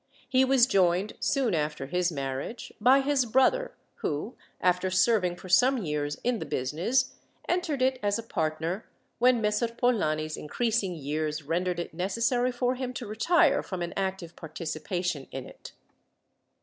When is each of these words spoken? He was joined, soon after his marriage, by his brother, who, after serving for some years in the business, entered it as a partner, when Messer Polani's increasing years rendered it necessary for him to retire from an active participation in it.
He 0.27 0.43
was 0.43 0.65
joined, 0.65 1.13
soon 1.19 1.53
after 1.53 1.85
his 1.85 2.11
marriage, 2.11 2.73
by 2.81 3.01
his 3.01 3.23
brother, 3.23 3.75
who, 3.97 4.35
after 4.59 4.89
serving 4.89 5.35
for 5.35 5.47
some 5.47 5.77
years 5.77 6.15
in 6.23 6.39
the 6.39 6.45
business, 6.47 7.13
entered 7.47 7.83
it 7.83 7.99
as 8.01 8.17
a 8.17 8.23
partner, 8.23 8.89
when 9.19 9.41
Messer 9.41 9.67
Polani's 9.67 10.37
increasing 10.37 10.95
years 10.95 11.43
rendered 11.43 11.79
it 11.79 11.93
necessary 11.93 12.51
for 12.51 12.73
him 12.73 12.95
to 12.95 13.05
retire 13.05 13.61
from 13.61 13.83
an 13.83 13.93
active 13.95 14.35
participation 14.35 15.27
in 15.29 15.45
it. 15.45 15.71